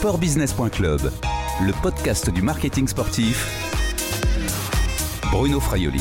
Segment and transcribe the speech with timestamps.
[0.00, 1.12] Sportbusiness.club,
[1.60, 3.46] le podcast du marketing sportif.
[5.30, 6.00] Bruno Fraioli.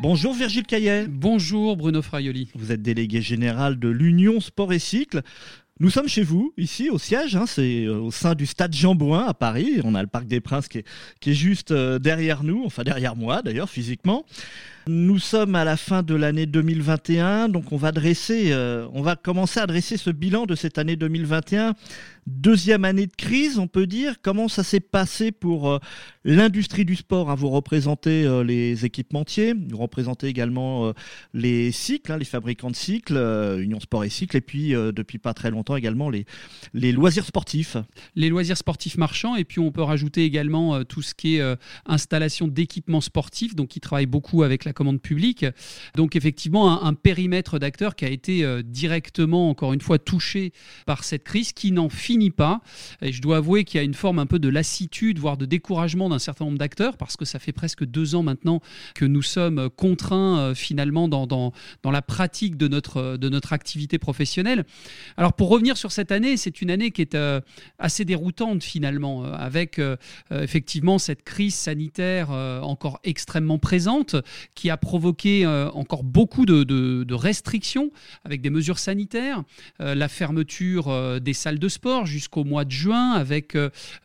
[0.00, 1.06] Bonjour Virgile Caillet.
[1.06, 2.50] Bonjour Bruno Fraioli.
[2.56, 5.22] Vous êtes délégué général de l'Union Sport et Cycle.
[5.78, 8.96] Nous sommes chez vous, ici au siège, hein, c'est euh, au sein du stade Jean
[8.96, 9.80] Bouin à Paris.
[9.84, 10.84] On a le Parc des Princes qui est,
[11.20, 14.24] qui est juste euh, derrière nous, enfin derrière moi d'ailleurs physiquement.
[14.88, 19.16] Nous sommes à la fin de l'année 2021, donc on va dresser, euh, on va
[19.16, 21.74] commencer à dresser ce bilan de cette année 2021.
[22.28, 24.16] Deuxième année de crise, on peut dire.
[24.22, 25.78] Comment ça s'est passé pour euh,
[26.24, 27.30] l'industrie du sport?
[27.30, 27.34] Hein?
[27.34, 30.92] Vous représentez euh, les équipementiers, vous représentez également
[31.34, 33.16] les cycles, hein, les fabricants de cycles,
[33.60, 36.26] Union Sport et Cycles, et puis depuis pas très longtemps également les,
[36.92, 37.76] loisirs sportifs.
[38.14, 42.46] Les loisirs sportifs marchands, et puis on peut rajouter également tout ce qui est installation
[42.46, 45.44] d'équipements sportifs, donc qui travaillent beaucoup avec la commande publique.
[45.96, 50.52] Donc effectivement, un, périmètre d'acteurs qui a été euh, directement, encore une fois, touché
[50.86, 52.60] par cette crise qui n'en finit pas.
[53.02, 55.46] Et je dois avouer qu'il y a une forme un peu de lassitude, voire de
[55.46, 58.60] découragement d'un certain nombre d'acteurs, parce que ça fait presque deux ans maintenant
[58.94, 61.52] que nous sommes contraints euh, finalement dans, dans,
[61.82, 64.64] dans, la pratique de notre, de notre activité professionnelle.
[65.16, 67.40] Alors pour revenir sur cette année, c'est une année qui est euh,
[67.78, 69.80] assez déroutante finalement, avec
[70.30, 74.16] effectivement cette crise sanitaire encore extrêmement présente,
[74.54, 77.90] qui a provoqué euh, encore beaucoup de, restrictions
[78.24, 79.42] avec des mesures sanitaires,
[79.80, 83.56] euh, la fermeture euh, des salles de sport jusqu'au mois de juin, avec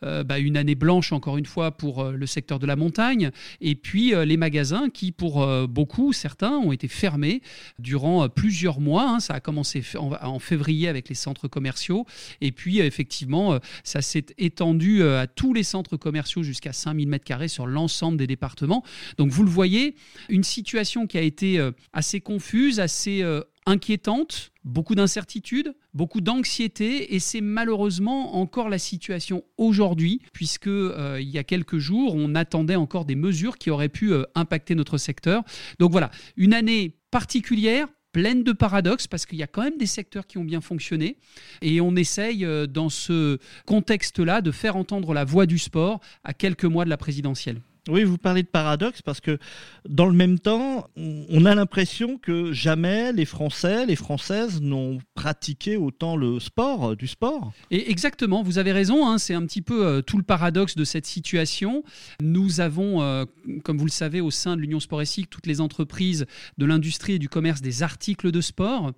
[0.02, 4.12] bah, une année blanche encore une fois pour le secteur de la montagne, et puis
[4.24, 7.42] les magasins qui pour beaucoup, certains, ont été fermés
[7.78, 9.08] durant plusieurs mois.
[9.08, 9.20] Hein.
[9.20, 12.06] Ça a commencé en, février avec les centres commerciaux,
[12.40, 17.66] et puis effectivement, ça s'est étendu à tous les centres commerciaux jusqu'à 5000 m2 sur
[17.66, 18.82] l'ensemble des départements.
[19.18, 19.94] Donc vous le voyez,
[20.28, 27.14] une situation qui a été euh, assez confuse, assez euh, inquiétante, beaucoup d'incertitudes, beaucoup d'anxiété,
[27.14, 32.34] et c'est malheureusement encore la situation aujourd'hui, puisque euh, il y a quelques jours, on
[32.34, 35.42] attendait encore des mesures qui auraient pu impacter notre secteur.
[35.78, 39.86] Donc voilà, une année particulière, pleine de paradoxes parce qu'il y a quand même des
[39.86, 41.16] secteurs qui ont bien fonctionné
[41.62, 46.66] et on essaye dans ce contexte-là de faire entendre la voix du sport à quelques
[46.66, 47.62] mois de la présidentielle.
[47.88, 49.38] Oui, vous parlez de paradoxe parce que
[49.88, 55.76] dans le même temps, on a l'impression que jamais les Français, les Françaises n'ont pratiqué
[55.76, 57.52] autant le sport, euh, du sport.
[57.72, 60.84] Et exactement, vous avez raison, hein, c'est un petit peu euh, tout le paradoxe de
[60.84, 61.82] cette situation.
[62.22, 63.24] Nous avons, euh,
[63.64, 66.26] comme vous le savez, au sein de l'Union Cycle, toutes les entreprises
[66.58, 68.92] de l'industrie et du commerce des articles de sport.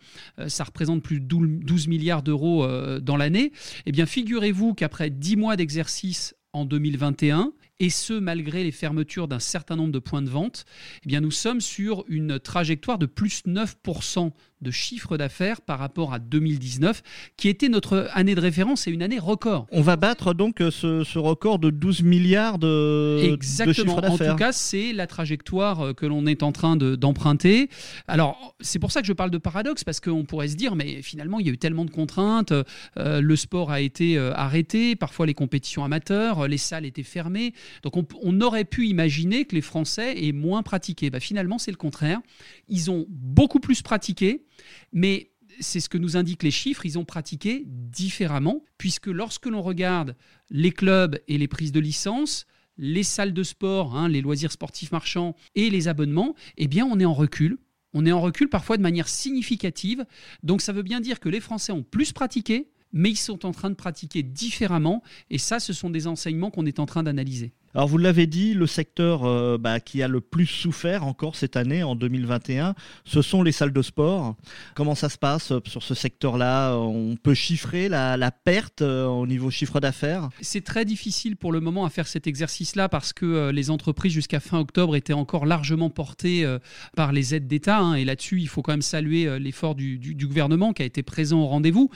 [0.48, 2.66] ça représente plus de 12 milliards d'euros
[3.00, 3.52] dans l'année.
[3.86, 9.38] Eh bien, figurez-vous qu'après 10 mois d'exercice en 2021, et ce malgré les fermetures d'un
[9.38, 10.64] certain nombre de points de vente,
[11.08, 16.18] eh nous sommes sur une trajectoire de plus 9% de chiffre d'affaires par rapport à
[16.18, 17.02] 2019,
[17.36, 19.66] qui était notre année de référence et une année record.
[19.70, 23.74] On va battre donc euh, ce, record de 12 milliards de, Exactement.
[23.74, 24.32] chiffre d'affaires.
[24.32, 27.68] En tout cas, c'est la trajectoire euh, que l'on est en train d'emprunter.
[28.08, 31.02] Alors, c'est pour ça que je parle de paradoxe, parce qu'on pourrait se dire, mais
[31.02, 35.26] finalement, il y a eu tellement de contraintes, euh, le sport a été arrêté, parfois
[35.26, 37.52] les compétitions amateurs, les salles étaient fermées.
[37.82, 41.08] Donc, on, aurait pu imaginer que les Français aient moins pratiqué.
[41.10, 42.20] Bah, finalement, c'est le contraire.
[42.68, 44.44] Ils ont beaucoup plus pratiqué.
[44.92, 49.62] Mais c'est ce que nous indiquent les chiffres, ils ont pratiqué différemment, puisque lorsque l'on
[49.62, 50.16] regarde
[50.50, 54.92] les clubs et les prises de licence, les salles de sport, hein, les loisirs sportifs
[54.92, 57.58] marchands et les abonnements, eh bien on est en recul.
[57.92, 60.04] On est en recul parfois de manière significative.
[60.42, 63.52] Donc ça veut bien dire que les Français ont plus pratiqué, mais ils sont en
[63.52, 65.02] train de pratiquer différemment.
[65.30, 67.52] Et ça, ce sont des enseignements qu'on est en train d'analyser.
[67.76, 71.56] Alors vous l'avez dit, le secteur euh, bah, qui a le plus souffert encore cette
[71.56, 74.36] année, en 2021, ce sont les salles de sport.
[74.76, 76.76] Comment ça se passe euh, sur ce secteur-là?
[76.76, 80.28] On peut chiffrer la, perte euh, au niveau chiffre d'affaires?
[80.40, 84.38] C'est très difficile pour le moment à faire cet exercice-là parce que les entreprises jusqu'à
[84.38, 86.46] fin octobre étaient encore largement portées
[86.94, 87.80] par les aides d'État.
[87.80, 89.98] Hein, et là-dessus, il faut quand même saluer l'effort du,
[90.28, 91.90] gouvernement qui a été présent au rendez-vous.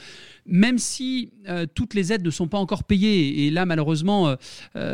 [0.45, 1.31] Même si
[1.73, 3.45] toutes les aides ne sont pas encore payées.
[3.45, 4.35] Et là, malheureusement,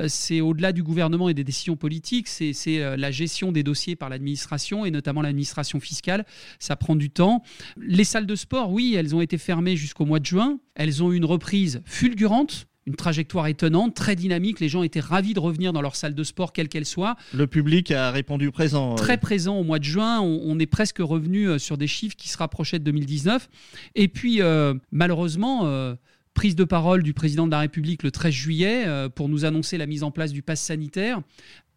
[0.08, 4.10] c'est au-delà du gouvernement et des décisions politiques, c'est euh, la gestion des dossiers par
[4.10, 6.26] l'administration et notamment l'administration fiscale.
[6.60, 7.42] Ça prend du temps.
[7.78, 10.60] Les salles de sport, oui, elles ont été fermées jusqu'au mois de juin.
[10.76, 14.60] Elles ont eu une reprise fulgurante une trajectoire étonnante, très dynamique.
[14.60, 17.16] Les gens étaient ravis de revenir dans leur salle de sport, quelle qu'elle soit.
[17.34, 18.94] Le public a répondu présent.
[18.96, 20.22] Très présent au mois de juin.
[20.22, 23.50] On, est presque revenu euh, sur des chiffres qui se rapprochaient de 2019.
[23.96, 25.96] Et puis, euh, malheureusement,
[26.36, 29.80] prise de parole du président de la République le 13 juillet euh, pour nous annoncer
[29.80, 31.22] la mise en place du pass sanitaire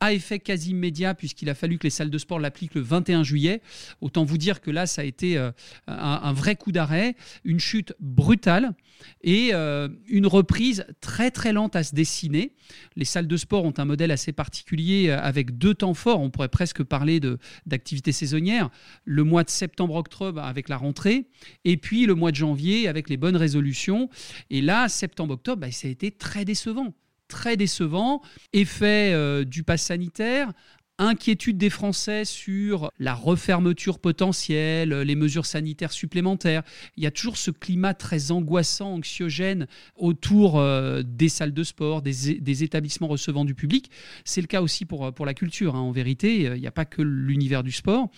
[0.00, 3.23] à effet quasi immédiat puisqu'il a fallu que les salles de sport l'appliquent le 21
[3.23, 3.62] juillet.
[4.00, 5.50] Autant vous dire que là, ça a été euh,
[5.87, 8.75] un, vrai coup d'arrêt, une chute brutale
[9.23, 12.55] et euh, une reprise très très lente à se dessiner.
[12.97, 16.21] Les salles de sport ont un modèle assez particulier euh, avec deux temps forts.
[16.21, 17.21] On pourrait presque parler
[17.67, 18.71] d'activité saisonnière.
[19.05, 21.27] Le mois de septembre-octobre avec la rentrée
[21.65, 24.09] et puis le mois de janvier avec les bonnes résolutions.
[24.50, 26.95] Et là, septembre-octobre, bah, ça a été très décevant
[27.28, 28.22] très décevant.
[28.52, 30.52] Effet euh, du pass sanitaire,
[30.99, 36.62] inquiétude des Français sur la refermeture potentielle, les mesures sanitaires supplémentaires.
[36.97, 39.67] Il y a toujours ce climat très angoissant, anxiogène
[39.97, 43.91] autour euh, des salles de sport, des, établissements recevant du public.
[44.25, 45.77] C'est le cas aussi pour, pour la culture.
[45.77, 45.81] Hein.
[45.81, 48.11] En vérité, il n'y a pas que l'univers du sport.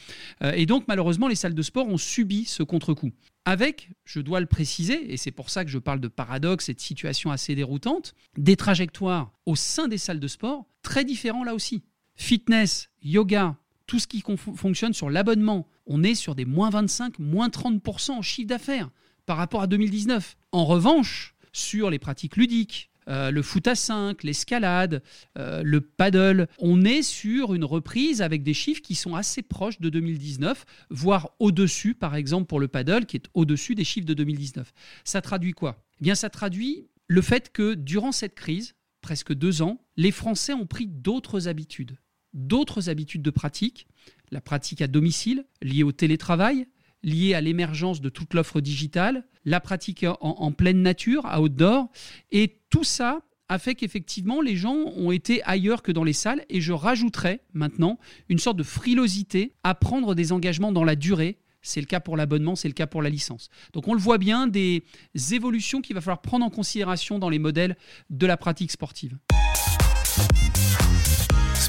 [0.42, 3.12] Euh, et donc, malheureusement, les salles de sport ont subi ce contre-coup
[3.44, 6.74] avec, je dois le préciser, et c'est pour ça que je parle de paradoxe et
[6.74, 11.54] de situation assez déroutante, des trajectoires au sein des salles de sport très différents là
[11.54, 11.82] aussi.
[12.20, 13.56] Fitness, yoga,
[13.86, 14.22] tout ce qui
[14.54, 18.90] fonctionne sur l'abonnement, on est sur des moins 25, moins 30% en chiffre d'affaires
[19.24, 20.36] par rapport à 2019.
[20.52, 25.02] En revanche, sur les pratiques ludiques, euh, le foot à 5, l'escalade,
[25.38, 26.46] euh, le paddle.
[26.58, 31.30] On est sur une reprise avec des chiffres qui sont assez proches de 2019, voire
[31.40, 34.72] au-dessus, par exemple pour le paddle, qui est au-dessus des chiffres de 2019.
[35.04, 35.82] Ça traduit quoi?
[36.00, 40.52] Eh bien, ça traduit le fait que durant cette crise, presque deux ans, les Français
[40.52, 41.96] ont pris d'autres habitudes,
[42.32, 43.86] d'autres habitudes de pratique,
[44.30, 46.66] la pratique à domicile, liée au télétravail,
[47.02, 51.90] liée à l'émergence de toute l'offre digitale, la pratique en, pleine nature, à outdoor,
[52.30, 56.44] et tout ça a fait qu'effectivement les gens ont été ailleurs que dans les salles,
[56.48, 57.98] et je rajouterais maintenant
[58.28, 62.16] une sorte de frilosité à prendre des engagements dans la durée, c'est le cas pour
[62.16, 63.50] l'abonnement, c'est le cas pour la licence.
[63.72, 64.84] Donc on le voit bien, des
[65.32, 67.76] évolutions qu'il va falloir prendre en considération dans les modèles
[68.08, 69.18] de la pratique sportive.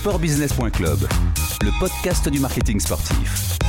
[0.02, 0.98] Sportbusiness.club,
[1.62, 3.60] le podcast du marketing sportif.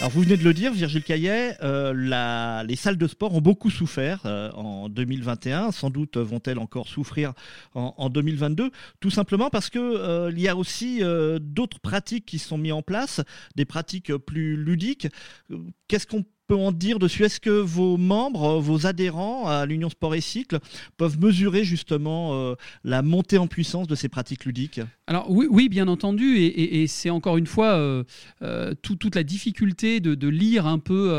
[0.00, 3.68] Alors vous venez de le dire, Virgile Caillet, euh, les salles de sport ont beaucoup
[3.68, 5.72] souffert euh, en 2021.
[5.72, 7.34] Sans doute vont-elles encore souffrir
[7.74, 11.02] en, 2022, tout simplement parce que euh, y a aussi
[11.38, 13.20] d'autres pratiques qui sont mises en place,
[13.56, 15.06] des pratiques plus ludiques.
[15.86, 16.24] Qu'est-ce qu'on
[16.54, 20.58] en dire dessus Est-ce que vos membres, vos adhérents à l'Union Sport et Cycle
[20.96, 22.54] peuvent mesurer justement euh,
[22.84, 24.80] la montée en puissance de ces pratiques ludiques?
[25.06, 28.04] Alors oui, bien entendu, et, c'est encore une fois euh,
[28.42, 31.12] euh, toute la difficulté de, lire un peu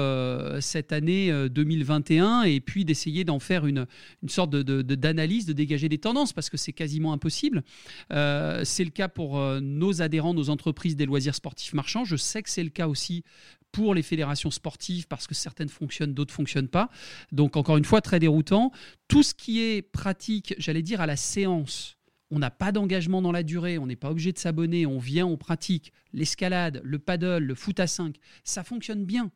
[0.60, 3.86] cette année 2021 et puis d'essayer d'en faire une,
[4.24, 7.64] une sorte d'analyse, de, de, dégager des tendances, parce que c'est quasiment impossible.
[8.10, 12.06] c'est le cas pour nos adhérents, nos entreprises des loisirs sportifs marchands.
[12.06, 13.24] Je sais que c'est le cas aussi
[13.74, 16.90] pour les fédérations sportives parce que certaines fonctionnent, d'autres fonctionnent pas.
[17.34, 18.72] Donc encore une fois, très déroutant.
[19.10, 21.98] Tout ce qui est pratique, j'allais dire à la séance,
[22.32, 25.26] on n'a pas d'engagement dans la durée, on n'est pas obligé de s'abonner, on vient,
[25.26, 28.16] on pratique l'escalade, le paddle, le foot à 5,
[28.46, 29.30] ça fonctionne bien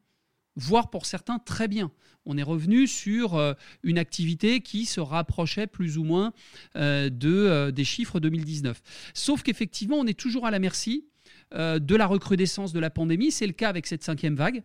[0.57, 1.91] voire pour certains très bien.
[2.25, 6.33] On est revenu sur euh, une activité qui se rapprochait plus ou moins
[6.75, 8.81] euh, de, euh, des chiffres 2019.
[9.13, 11.05] Sauf qu'effectivement, on est toujours à la merci
[11.53, 13.31] euh, de la recrudescence de la pandémie.
[13.31, 14.63] C'est le cas avec cette cinquième vague.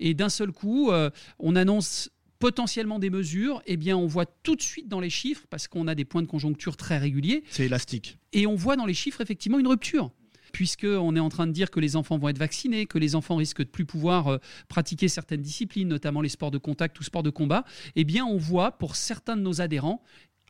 [0.00, 4.56] Et d'un seul coup, euh, on annonce potentiellement des mesures, eh bien, on voit tout
[4.56, 7.44] de suite dans les chiffres, parce qu'on a des points de conjoncture très réguliers.
[7.50, 8.18] C'est élastique.
[8.32, 10.10] Et on voit dans les chiffres effectivement une rupture
[10.52, 13.36] puisqu'on est en train de dire que les enfants vont être vaccinés, que les enfants
[13.36, 14.38] risquent de plus pouvoir euh,
[14.68, 17.64] pratiquer certaines disciplines, notamment les sports de contact ou sports de combat,
[17.96, 20.02] eh bien on voit pour certains de nos adhérents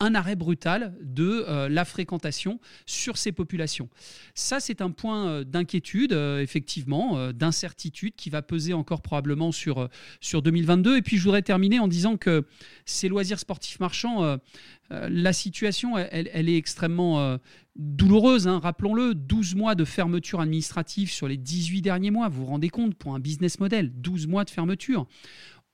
[0.02, 3.88] un arrêt brutal de euh, la fréquentation sur ces populations.
[4.34, 9.88] Ça, c'est un point euh, d'inquiétude, euh, effectivement, d'incertitude qui va peser encore probablement sur,
[10.20, 10.96] sur 2022.
[10.96, 12.44] Et puis, je voudrais terminer en disant que
[12.84, 14.38] ces loisirs sportifs marchands,
[14.90, 17.38] la situation, elle, est extrêmement
[17.76, 18.48] douloureuse.
[18.48, 18.60] Hein.
[18.62, 22.28] Rappelons-le, 12 mois de fermeture administrative sur les 18 derniers mois.
[22.28, 25.06] Vous vous rendez compte, pour un business model, 12 mois de fermeture.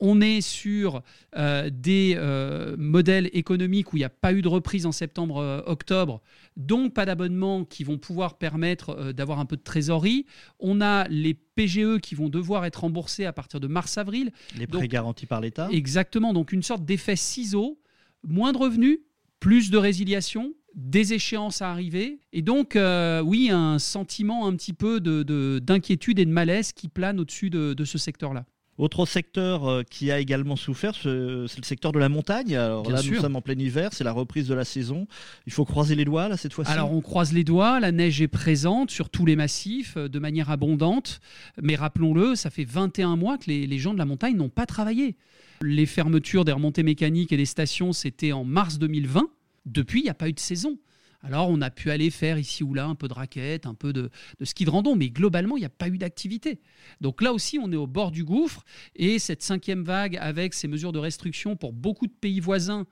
[0.00, 1.02] On est sur
[1.36, 6.22] euh, des euh, modèles économiques où il n'y a pas eu de reprise en septembre-octobre,
[6.22, 10.26] euh, donc pas d'abonnement qui vont pouvoir permettre d'avoir un peu de trésorerie.
[10.60, 14.30] On a les PGE qui vont devoir être remboursés à partir de mars-avril.
[14.56, 15.68] Les prêts garantis par l'État.
[15.72, 17.80] Exactement, donc une sorte d'effet ciseau,
[18.22, 19.00] moins de revenus,
[19.40, 22.20] plus de résiliation, des échéances à arriver.
[22.32, 22.78] Et donc,
[23.24, 27.98] oui, un sentiment un petit peu d'inquiétude et de malaise qui plane au-dessus de ce
[27.98, 28.44] secteur-là.
[28.78, 32.56] Autre secteur euh, qui a également souffert, c'est le secteur de la montagne.
[32.56, 35.08] Alors là, nous sommes en plein hiver, c'est la reprise de la saison.
[35.46, 36.70] Il faut croiser les doigts là cette fois-ci.
[36.70, 40.18] Alors on croise les doigts, la neige est présente sur tous les massifs euh, de
[40.20, 41.20] manière abondante,
[41.60, 45.16] mais rappelons-le, ça fait 21 mois que les, gens de la montagne n'ont pas travaillé.
[45.60, 49.28] Les fermetures des remontées mécaniques et des stations, c'était en mars 2020.
[49.66, 50.78] Depuis, il n'y a pas eu de saison.
[51.22, 53.92] Alors, on a pu aller faire ici ou là un peu de raquette, un peu
[53.92, 54.10] de,
[54.42, 56.60] ski de randon, mais globalement, il n'y a pas eu d'activité.
[57.00, 58.64] Donc là aussi, on est au bord du gouffre.
[58.94, 62.86] Et cette cinquième vague, avec ces mesures de restriction pour beaucoup de pays voisins,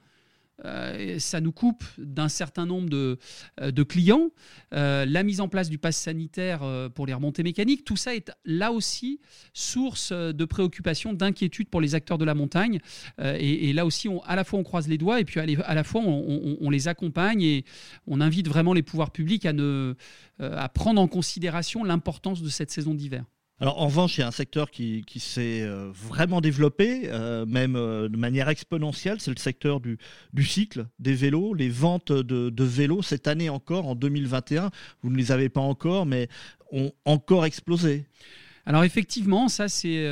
[0.65, 3.19] euh, ça nous coupe d'un certain nombre de,
[3.61, 4.31] euh, clients.
[4.75, 6.63] Euh, la mise en place du pass sanitaire
[6.95, 9.21] pour les remontées mécaniques, tout ça est là aussi
[9.53, 12.81] source de préoccupation, d'inquiétude pour les acteurs de la montagne.
[13.19, 16.03] Et, là aussi, à la fois on croise les doigts et puis à, la fois
[16.03, 17.65] on, les accompagne et
[18.07, 19.95] on invite vraiment les pouvoirs publics à, ne,
[20.41, 23.25] à prendre en considération l'importance de cette saison d'hiver.
[23.59, 27.75] Alors en revanche, il y a un secteur qui, s'est euh, vraiment développé, euh, même
[27.75, 29.99] euh, de manière exponentielle, c'est le secteur du,
[30.45, 34.71] cycle, des vélos, les ventes de, vélos cette année encore, en 2021,
[35.03, 36.29] vous ne les avez pas encore, mais
[36.71, 38.05] ont encore explosé.
[38.67, 40.05] Alors effectivement, ça c'est,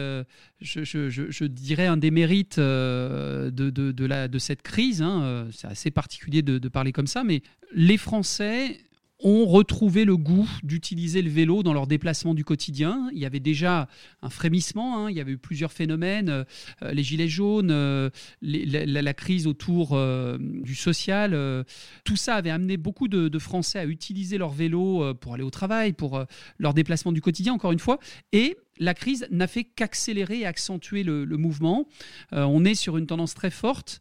[0.60, 5.02] je, dirais, un des mérites de, de, cette crise.
[5.02, 7.42] Hein, c'est assez particulier de, parler comme ça, mais
[7.74, 8.78] les Français
[9.24, 13.08] ont retrouvé le goût d'utiliser le vélo dans leurs déplacements du quotidien.
[13.12, 13.88] Il y avait déjà
[14.20, 15.10] un frémissement, hein.
[15.10, 16.44] il y avait eu plusieurs phénomènes, euh,
[16.92, 18.10] les gilets jaunes, euh,
[18.42, 21.64] la, crise autour euh, du social.
[22.04, 25.92] tout ça avait amené beaucoup de, Français à utiliser leur vélo pour aller au travail,
[25.92, 26.24] pour
[26.58, 27.98] leurs déplacements du quotidien, encore une fois.
[28.32, 31.86] Et la crise n'a fait qu'accélérer et accentuer le, le mouvement.
[32.32, 34.00] on est sur une tendance très forte.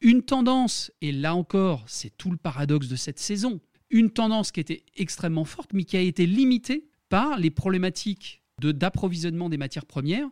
[0.00, 3.60] Une tendance, et là encore, c'est tout le paradoxe de cette saison,
[3.92, 9.48] une tendance qui était extrêmement forte, mais qui a été limitée par les problématiques d'approvisionnement
[9.48, 10.28] des matières premières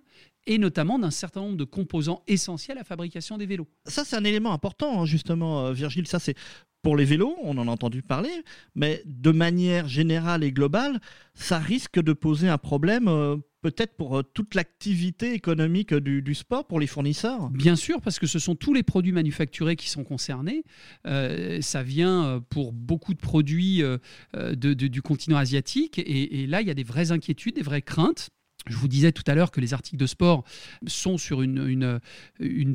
[0.47, 3.69] et notamment d'un certain nombre de composants essentiels à la fabrication des vélos.
[3.85, 6.07] Ça, c'est un élément important, hein, justement, euh, Virgile.
[6.07, 6.35] Ça, c'est
[6.82, 8.30] pour les vélos, on en a entendu parler,
[8.75, 11.00] mais de manière générale et globale,
[11.34, 16.66] ça risque de poser un problème euh, peut-être pour euh, toute l'activité économique du, sport,
[16.66, 17.50] pour les fournisseurs?
[17.50, 20.64] Bien sûr, parce que ce sont tous les produits manufacturés qui sont concernés.
[21.06, 23.82] Euh, ça vient pour beaucoup de produits
[24.34, 25.99] du continent asiatique.
[25.99, 28.30] et, là, il y a des vraies inquiétudes, des vraies craintes.
[28.67, 30.45] Je vous disais tout à l'heure que les articles de sport
[30.87, 32.00] sont sur une,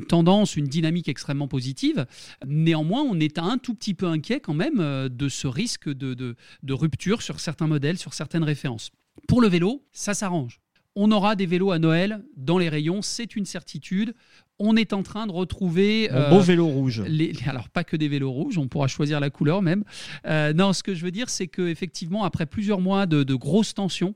[0.08, 2.06] tendance, une dynamique extrêmement positive.
[2.46, 6.36] Néanmoins, on est un tout petit peu inquiet quand même euh, de ce risque de
[6.70, 8.90] rupture sur certains modèles, sur certaines références.
[9.28, 10.60] Pour le vélo, ça s'arrange.
[10.96, 14.14] On aura des vélos à Noël dans les rayons, c'est une certitude
[14.58, 16.10] on est en train de retrouver.
[16.10, 17.02] Un beau euh, vélo rouge.
[17.46, 19.84] alors, pas que des vélos rouges, on pourra choisir la couleur même.
[20.26, 24.14] Euh, non, ce que je veux dire, c'est qu'effectivement, après plusieurs mois de, grosses tensions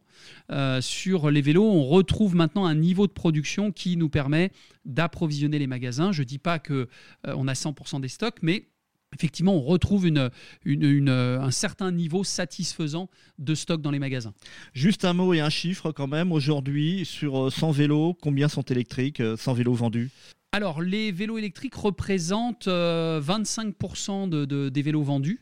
[0.51, 4.51] euh, sur les vélos, on retrouve maintenant un niveau de production qui nous permet
[4.85, 6.13] d'approvisionner les magasins.
[6.13, 6.87] Je ne dis pas qu'on
[7.27, 8.69] on a 100% des stocks, mais
[9.15, 14.33] effectivement, on retrouve un certain niveau satisfaisant de stock dans les magasins.
[14.73, 16.33] Juste un mot et un chiffre quand même.
[16.33, 20.11] Aujourd'hui, sur 100 euh, vélos, combien sont électriques 100 euh, vélos vendus?
[20.53, 25.41] Alors, les vélos électriques représentent 25% euh, des vélos vendus,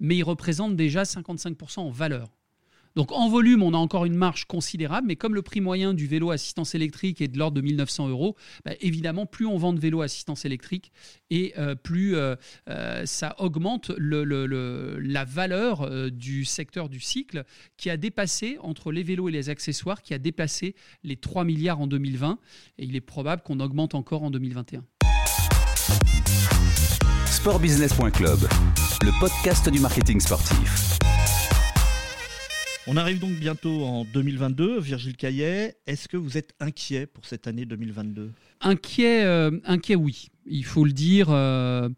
[0.00, 2.35] mais ils représentent déjà 55% en valeur.
[2.96, 6.06] Donc en volume, on a encore une marge considérable, mais comme le prix moyen du
[6.06, 9.80] vélo assistance électrique est de l'ordre de 1900 euros, bah, évidemment, plus on vend de
[9.80, 10.90] vélos assistance électrique
[11.28, 12.36] et euh, plus euh,
[12.70, 17.44] euh, ça augmente la valeur du secteur du cycle
[17.76, 20.74] qui a dépassé, entre les vélos et les accessoires, qui a dépassé
[21.04, 22.38] les 3 milliards en 2020
[22.78, 24.82] et il est probable qu'on augmente encore en 2021.
[27.26, 28.38] Sportbusiness.club,
[29.02, 30.95] le podcast du marketing sportif.
[32.88, 34.78] On arrive donc bientôt en 2022.
[34.78, 40.28] Virgile Caillet, est-ce que vous êtes inquiet pour cette année 2022 Inquiet, euh, inquiet oui.
[40.46, 41.26] Il faut le dire.
[41.30, 41.88] Euh,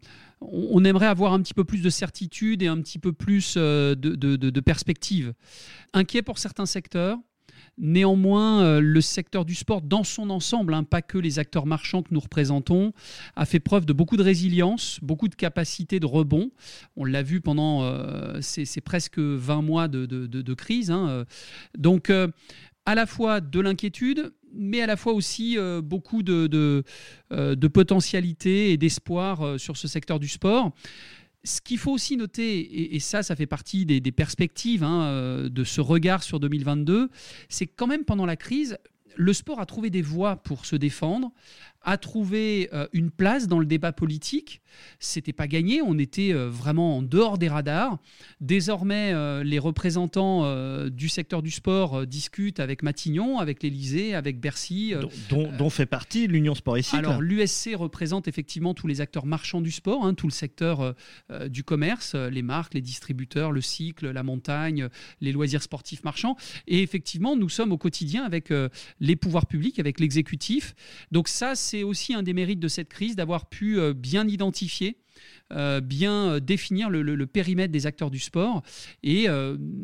[0.41, 3.93] on aimerait avoir un petit peu plus de certitude et un petit peu plus euh,
[3.93, 5.33] de, de perspective.
[5.93, 7.19] Inquiet pour certains secteurs,
[7.79, 12.03] Néanmoins, euh, le secteur du sport dans son ensemble, hein, pas que les acteurs marchands
[12.03, 12.91] que nous représentons,
[13.37, 16.51] a fait preuve de beaucoup de résilience, beaucoup de capacité de rebond.
[16.97, 20.91] On l'a vu pendant euh, ces, presque 20 mois de, crise.
[20.91, 21.25] Hein, euh.
[21.77, 22.11] Donc,
[22.85, 28.77] à la fois de l'inquiétude, mais à la fois aussi beaucoup de, de potentialité et
[28.77, 30.73] d'espoir sur ce secteur du sport.
[31.43, 35.63] Ce qu'il faut aussi noter, et, ça, ça fait partie des, perspectives hein, euh, de
[35.63, 37.09] ce regard sur 2022,
[37.47, 38.77] c'est quand même pendant la crise,
[39.15, 41.31] le sport a trouvé des voies pour se défendre,
[41.81, 44.61] a trouvé euh, une place dans le débat politique.
[44.99, 47.97] C'était pas gagné, on était euh, vraiment en dehors des radars.
[48.41, 50.19] Désormais, euh, les représentants
[50.89, 54.93] du secteur du sport discutent avec Matignon, avec l'Elysée, avec Bercy.
[55.29, 56.97] Dont, fait partie l'Union Sport Cycle.
[56.97, 60.95] Alors, l'USC représente effectivement tous les acteurs marchands du sport, hein, tout le secteur
[61.47, 64.89] du commerce, les marques, les distributeurs, le cycle, la montagne,
[65.21, 66.35] les loisirs sportifs marchands.
[66.67, 68.51] Et effectivement, nous sommes au quotidien avec
[68.99, 70.75] les pouvoirs publics, avec l'exécutif.
[71.11, 74.97] Donc ça, c'est aussi un des mérites de cette crise, d'avoir pu euh, bien identifier
[75.51, 78.61] euh, bien définir le, périmètre des acteurs du sport.
[79.03, 79.27] Et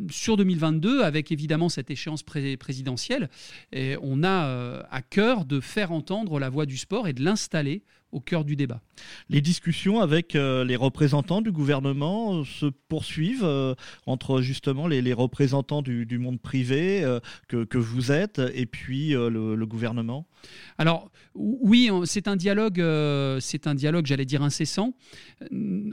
[0.10, 3.30] sur 2022, avec évidemment cette échéance présidentielle,
[3.74, 7.84] on a à cœur de faire entendre la voix du sport et de l'installer
[8.16, 8.80] au cœur du débat.
[9.30, 15.14] Les discussions avec euh, les représentants du gouvernement euh, se poursuivent euh, entre justement les,
[15.14, 17.04] représentants du, monde privé
[17.50, 20.28] que, vous êtes et puis le, gouvernement?
[20.78, 22.84] Alors oui, c'est un dialogue,
[23.40, 24.94] c'est un dialogue, j'allais dire incessant.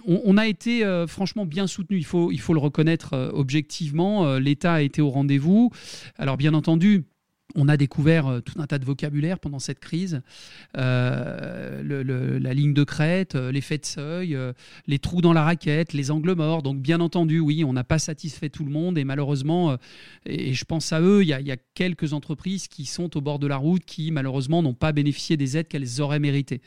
[0.06, 4.38] On, a été franchement bien soutenu, il faut, il faut le reconnaître objectivement.
[4.38, 5.70] L'État a été au rendez-vous.
[6.16, 7.04] Alors bien entendu,
[7.54, 10.22] on a découvert euh, tout un tas de vocabulaire pendant cette crise.
[10.76, 11.82] Euh,
[12.40, 14.36] la ligne de crête, euh, l'effet de seuil,
[14.86, 16.62] les trous dans la raquette, les angles morts.
[16.62, 18.98] Donc, bien entendu, oui, on n'a pas satisfait tout le monde.
[18.98, 19.76] Et malheureusement,
[20.26, 23.46] et, je pense à eux, il y, a quelques entreprises qui sont au bord de
[23.46, 26.62] la route qui, malheureusement, n'ont pas bénéficié des aides qu'elles auraient méritées.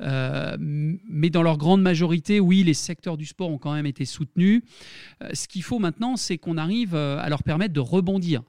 [0.00, 4.62] mais dans leur grande majorité, oui, les secteurs du sport ont quand même été soutenus.
[5.32, 8.42] ce qu'il faut maintenant, c'est qu'on arrive à leur permettre de rebondir.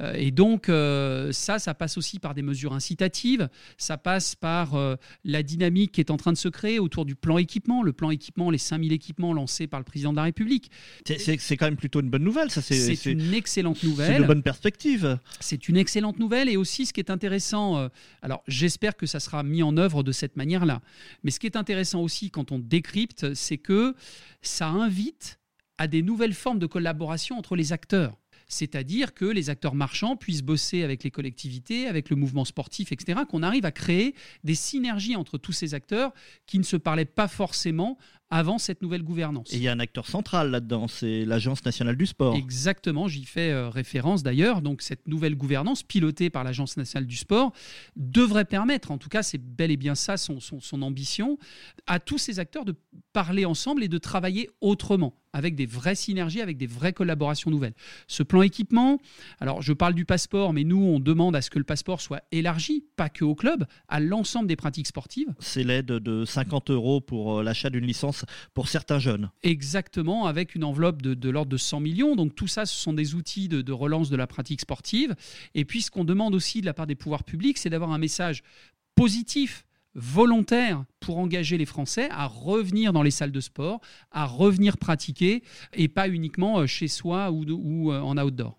[0.00, 3.48] Euh, et donc, euh, ça, ça passe aussi par des mesures incitatives,
[3.78, 7.14] ça passe par euh, la dynamique qui est en train de se créer autour du
[7.14, 10.70] plan équipement, le plan équipement, les 5000 équipements lancés par le président de la République.
[11.04, 12.62] C'est quand même plutôt une bonne nouvelle, ça.
[12.62, 14.16] C'est une excellente nouvelle.
[14.16, 15.18] C'est de bonnes perspectives.
[15.40, 17.88] C'est une excellente nouvelle et aussi ce qui est intéressant,
[18.22, 20.80] alors j'espère que ça sera mis en œuvre de cette manière-là,
[21.22, 23.94] mais ce qui est intéressant aussi quand on décrypte, c'est que
[24.42, 25.38] ça invite
[25.78, 28.16] à des nouvelles formes de collaboration entre les acteurs
[28.54, 33.22] c'est-à-dire que les acteurs marchands puissent bosser avec les collectivités, avec le mouvement sportif, etc.,
[33.28, 36.12] qu'on arrive à créer des synergies entre tous ces acteurs
[36.46, 37.98] qui ne se parlaient pas forcément
[38.30, 39.52] avant cette nouvelle gouvernance.
[39.52, 42.34] Et il y a un acteur central là-dedans, c'est l'Agence nationale du sport.
[42.34, 44.62] Exactement, j'y fais euh, référence d'ailleurs.
[44.62, 47.52] Donc cette nouvelle gouvernance pilotée par l'Agence nationale du sport
[47.96, 51.38] devrait permettre, en tout cas c'est bel et bien ça son, son ambition,
[51.86, 52.74] à tous ces acteurs de
[53.12, 57.74] parler ensemble et de travailler autrement avec des vraies synergies, avec des vraies collaborations nouvelles.
[58.06, 58.98] Ce plan équipement,
[59.40, 62.22] alors je parle du passeport, mais nous, on demande à ce que le passeport soit
[62.30, 65.34] élargi, pas que au club, à l'ensemble des pratiques sportives.
[65.40, 68.13] C'est l'aide de 50 euros pour euh, l'achat d'une licence
[68.52, 69.30] pour certains jeunes.
[69.42, 72.16] Exactement, avec une enveloppe de, l'ordre de 100 millions.
[72.16, 75.14] Donc tout ça, ce sont des outils de, relance de la pratique sportive.
[75.54, 77.98] Et puis ce qu'on demande aussi de la part des pouvoirs publics, c'est d'avoir un
[77.98, 78.42] message
[78.94, 84.76] positif volontaire pour engager les Français à revenir dans les salles de sport, à revenir
[84.76, 88.58] pratiquer et pas uniquement euh, chez soi ou, euh, en outdoor.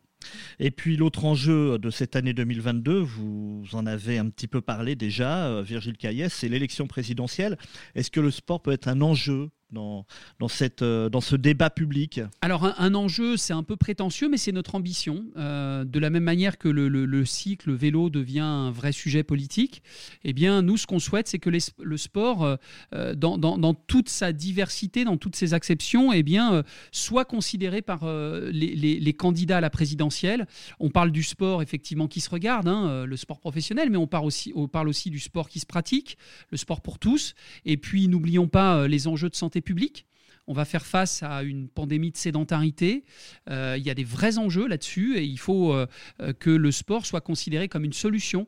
[0.60, 4.96] Et puis l'autre enjeu de cette année 2022, vous en avez un petit peu parlé
[4.96, 7.58] déjà, euh, Virgile Caillès, c'est l'élection présidentielle.
[7.96, 10.06] Est-ce que le sport peut être un enjeu dans,
[10.48, 14.52] cette, euh, dans ce débat public Alors un, enjeu, c'est un peu prétentieux, mais c'est
[14.52, 15.26] notre ambition.
[15.38, 19.24] Euh, de la même manière que le, le, cycle le vélo devient un vrai sujet
[19.24, 19.82] politique,
[20.24, 22.58] eh bien nous, ce qu'on souhaite, c'est que le sport,
[22.94, 29.14] euh, dans, toute sa diversité, dans toutes ses acceptions, eh bien, soit considéré par les,
[29.18, 30.46] candidats à la présidentielle.
[30.80, 34.90] On parle du sport, effectivement, qui se regarde, hein, le sport professionnel, mais on parle
[34.90, 36.18] aussi du sport qui se pratique,
[36.52, 37.34] le sport pour tous.
[37.66, 40.06] Et puis, n'oublions pas les enjeux de santé publique.
[40.48, 43.04] On va faire face à une pandémie de sédentarité.
[43.50, 45.88] Euh, il y a des vrais enjeux là-dessus et il faut euh,
[46.22, 48.48] euh, que le sport soit considéré comme une solution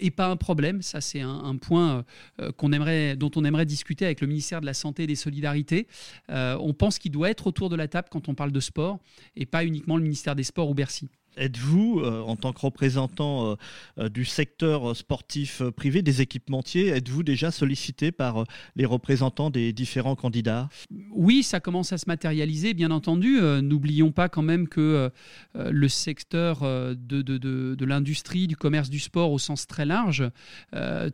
[0.00, 0.82] et pas un problème.
[0.82, 2.04] Ça, c'est un, point
[2.38, 5.86] dont on aimerait discuter avec le ministère de la Santé et des Solidarités.
[6.28, 8.98] on pense qu'il doit être autour de la table quand on parle de sport
[9.36, 11.08] et pas uniquement le ministère des Sports ou Bercy.
[11.36, 13.54] Êtes-vous, euh, en tant que représentant euh,
[13.98, 18.44] euh, du secteur sportif privé, des équipementiers, êtes-vous déjà sollicité par
[18.74, 20.68] les représentants des différents candidats?
[21.10, 23.38] Oui, ça commence à se matérialiser, bien entendu.
[23.62, 25.10] N'oublions pas quand même que
[25.54, 30.24] le secteur de, de, de, l'industrie, du commerce du sport au sens très large,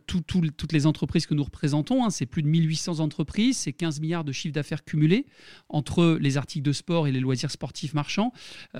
[0.07, 4.23] toutes les entreprises que nous représentons, hein, c'est plus de 1800 entreprises, c'est 15 milliards
[4.23, 5.25] de chiffre d'affaires cumulés
[5.69, 8.31] entre les articles de sport et les loisirs sportifs marchands,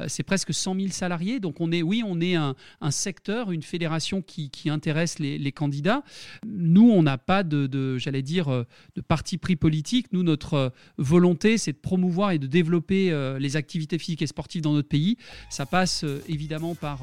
[0.08, 2.55] c'est presque 100 000 salariés donc on est, oui, on est un,
[2.89, 6.03] secteur, une fédération qui, intéresse les, candidats.
[6.45, 8.65] Nous, on n'a pas de, j'allais dire, euh,
[8.95, 10.07] de parti pris politique.
[10.11, 14.27] Nous, notre euh, volonté, c'est de promouvoir et de développer euh, les activités physiques et
[14.27, 15.17] sportives dans notre pays.
[15.49, 17.01] Ça passe évidemment par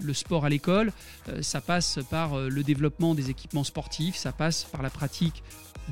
[0.00, 0.92] le sport à l'école,
[1.40, 5.42] ça passe par le développement des équipements sportifs, ça passe par la pratique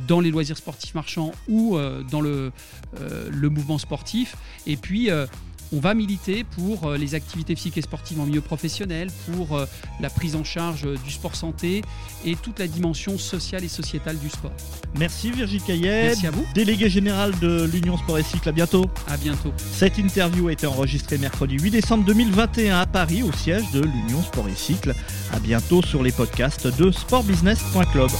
[0.06, 1.78] dans les loisirs sportifs marchands ou
[2.10, 2.52] dans le,
[3.00, 4.36] le mouvement sportif.
[4.66, 5.08] Et puis,
[5.74, 9.66] on va militer pour euh, les activités physiques et sportives en milieu professionnel, pour euh,
[10.00, 11.82] la prise en charge euh, du sport santé
[12.24, 14.52] et toute la dimension sociale et sociétale du sport.
[14.98, 16.04] Merci Virginie Caillet.
[16.08, 16.46] Merci à vous.
[16.54, 18.48] Délégué général de l'Union Sport et Cycle.
[18.48, 18.84] À bientôt.
[19.08, 19.52] À bientôt.
[19.56, 24.22] Cette interview a été enregistrée mercredi 8 décembre 2021 à Paris au siège de l'Union
[24.22, 24.94] Sport et Cycle.
[25.32, 28.10] À bientôt sur les podcasts de sportbusiness.club.